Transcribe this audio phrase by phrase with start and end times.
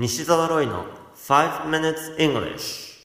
[0.00, 0.84] 西澤ロイの
[1.16, 3.04] 5 minutes English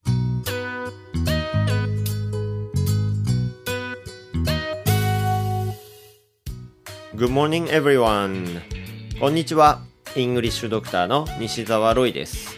[7.15, 8.61] Good morning everyone.
[9.19, 9.81] こんにちは。
[10.15, 12.55] イングリッシュドクターの西澤ロイです。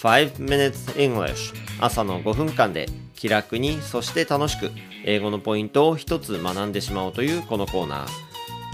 [0.00, 2.86] 5 minutes English 朝の5分間で
[3.16, 4.70] 気楽にそして楽しく
[5.04, 8.08] 英語のポイントを一つ学んでしまおうというこのコーナー。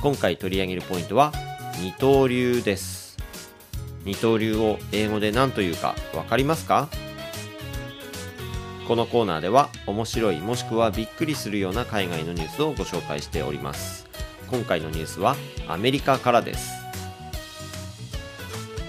[0.03, 1.32] 今回取り上げるポイントは
[1.79, 3.10] 二刀流です。
[4.05, 6.88] 二刀流を英語で何というかわかりますか？
[8.88, 14.09] このコーナーでは面白いもしくはびっくりするような海外のニュースをご紹介しております。
[14.51, 15.37] 今回のニュースは
[15.69, 16.73] アメリカからです。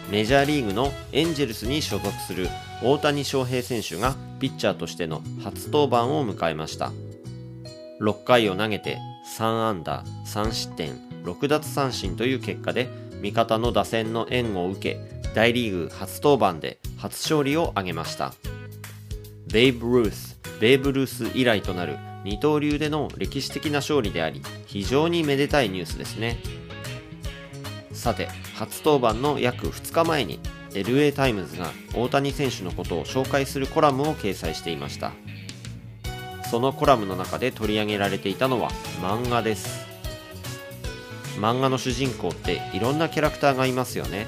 [0.10, 2.50] メジャーリーグのエンジェルスに所属する
[2.84, 6.92] 大谷翔平選手がピッチャーとしての初登板を迎えました。
[8.00, 8.98] 6回を投げて
[9.38, 12.90] 3安打3失点6奪三振という結果で
[13.22, 15.00] 味方の打線の援護を受け
[15.34, 18.34] 大リーグ初登板で初勝利を挙げました。
[19.52, 26.38] ベイブ・ルースベーブ・ルース以来となる二刀流での歴史的な勝利であり非常にめでたいニュースですね。
[27.94, 30.40] さて初登板の約2日前に
[30.72, 35.12] LA タイムズが大谷選手のことを紹介するコラムを掲載していました。
[36.50, 39.81] そのコラムの中で取り上げられていたのは漫画です。
[41.40, 44.28] 漫画の主人公っていろんなキャラクターがいますよね。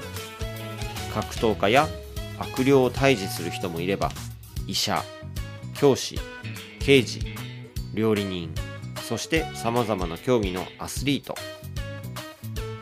[1.14, 1.88] 格闘家や
[2.40, 4.12] 悪霊を退治する人もいれば
[4.68, 5.04] 医者
[5.76, 6.20] 教師
[6.80, 7.22] 刑事
[7.94, 8.54] 料理人
[9.04, 11.36] そして様々な競技のアスリート。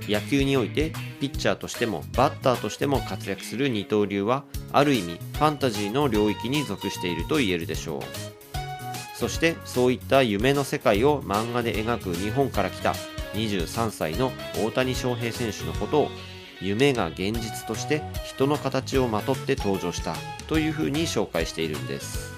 [0.08, 8.02] 野球においてピッチャーとしてもバッターとしても活躍する二刀流はある意味ファンタジーの領域に属していると言えるでしょう。
[9.16, 12.96] そしてそういった夢の世界を漫画で描く日本から来た
[13.34, 14.32] 23歳の
[14.64, 16.10] 大谷翔平選手のことを
[16.62, 20.16] 夢が現実として人の形をまとって登場した
[20.48, 22.34] というふうに紹介しているんです。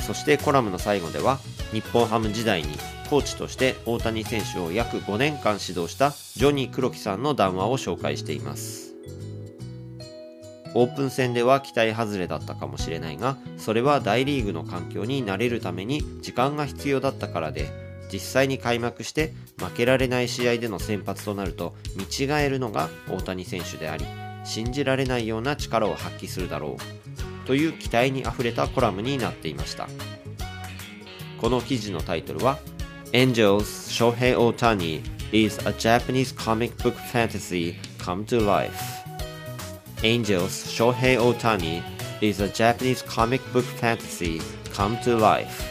[0.00, 1.38] そしてコラムの最後では
[1.72, 2.68] 日本ハム時代に
[3.10, 8.86] コーチとして大谷選手を約5年間指導したジョニー黒木さんの談話を紹介しています。
[10.74, 24.04] オープン戦では期待外れだったかもしれないがそれは大リーグの環境に慣れるために時間が必要だったからで実際に開幕して負けられない試合での先発となると見違えるのが大谷選手であり
[24.44, 26.76] 信じられないような力を発揮するだろ
[27.44, 29.88] うという期待にあふれたコラムになっていました。
[31.40, 32.58] この記事のタイトルは
[33.12, 35.02] 「Angels 翔平大ー
[35.32, 38.72] is a Japanese comic book fantasy come to life」
[40.02, 41.82] 「Angels 翔平大ー
[42.20, 44.40] is a Japanese comic book fantasy
[44.72, 45.70] come to life」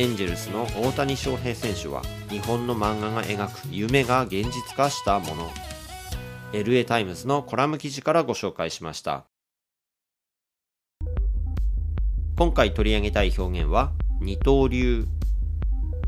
[0.00, 2.00] エンジェルスの大谷翔平選手は
[2.30, 5.50] 日本の漫画が描く夢が現実化したもの。
[6.54, 9.26] LA タイムズのコラム記事からご紹介しました。
[12.38, 15.04] 今回取り上げたい表現は二刀流。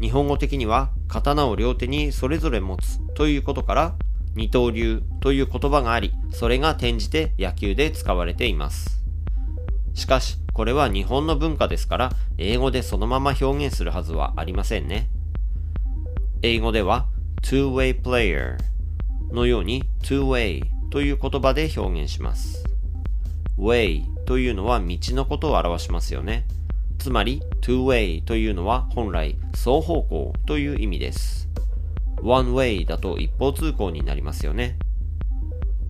[0.00, 3.94] 日本語的には刀を両手にそれぞれ持つということから
[4.34, 9.04] 二刀流という言葉がありそれが転じて野球で使われています。
[9.92, 15.08] しかしこれは日本の文化ですから英語でそのまま表現するはずはありませんね。
[16.42, 17.06] 英語では
[17.42, 18.56] two-way player
[19.32, 22.64] のように two-way という言葉で表現します。
[23.58, 26.46] way というのは道のことを表しますよね。
[26.98, 31.48] つまり two-way というのは本来双方向という意味です。
[32.22, 34.78] one way だと一方通行になりますよね。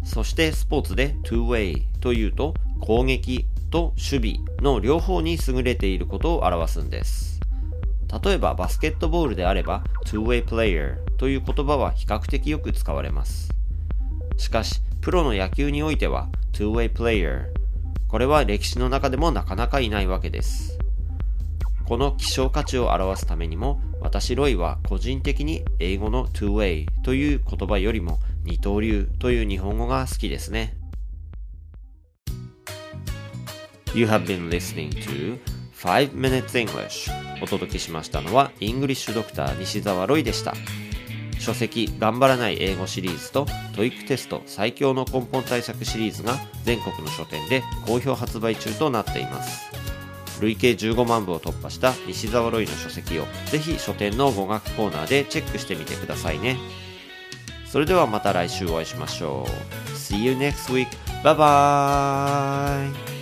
[0.05, 7.41] そしてスポーツで two-way というと攻撃と守備の両方に優れていることを表すんです。
[8.23, 13.49] 例えばバスケットボールであれば two-way player という言葉は比較的よく使われます。
[14.37, 17.47] しかしプロの野球においては two-way player
[18.09, 20.79] これは歴史の中でもなかなかいないわけです。
[21.87, 30.82] この希少価値を表すためにも私ロイは個人的に英語の two-way という言葉よりも二刀流という日本語が好きですね。
[33.95, 35.39] You have been listening to
[35.75, 37.11] 5 Minutes English.
[37.43, 40.55] お届けしましたのはイングリッシュドクター西澤ロイでした。
[41.39, 43.45] 書籍頑張らない英語シリーズと
[43.75, 49.71] TOEIC テスト最強の根本対策シリーズが全国の書店で好評発売中となっています。
[50.41, 56.57] 累計15万部を突破した西澤ロイの書籍をぜひ書店の語学コーナーでチェックしてみてくださいね。
[57.67, 59.91] それではまた来週お会いしましょう。
[59.97, 60.89] See you next week.
[61.23, 63.22] Bye bye!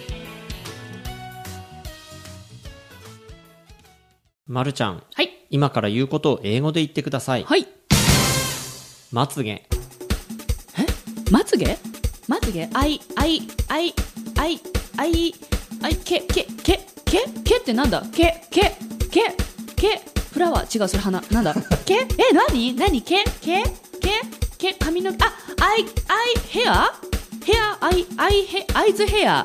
[4.51, 5.31] まるちゃん、はい。
[5.49, 7.45] 今から言うことを英語で言ってください。
[7.45, 7.69] はい。
[9.13, 9.65] まつげ。
[11.31, 11.79] まつげ？
[12.27, 12.69] まつげ？
[12.75, 13.95] あいあいあい
[14.37, 14.61] あい
[14.97, 15.35] あい
[15.85, 18.03] あいけけけけけってなんだ？
[18.13, 18.73] けけ
[19.13, 19.37] け
[19.77, 20.03] け
[20.33, 20.83] フラワー？
[20.83, 21.23] 違うそれ花。
[21.31, 21.55] なんだ？
[21.87, 23.63] けえなになにけけ
[24.01, 24.11] け
[24.59, 25.25] け髪の毛？
[25.27, 25.87] あアイアイ
[26.49, 26.93] ヘア
[27.45, 29.45] ヘアアイアイヘアイズヘア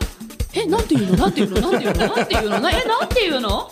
[0.55, 1.17] えなんていうの？
[1.17, 1.61] なんていうの？
[1.61, 2.07] なんていうの？
[2.07, 2.59] なんていうの？
[2.59, 3.71] なえなんていうの？